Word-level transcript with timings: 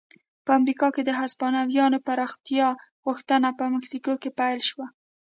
په 0.45 0.51
امریکا 0.59 0.87
کې 0.95 1.01
د 1.05 1.11
هسپانویانو 1.19 2.03
پراختیا 2.07 2.67
غوښتنه 3.05 3.47
په 3.57 3.63
مکسیکو 3.73 4.11
پیل 4.39 4.59
شوه. 4.69 4.85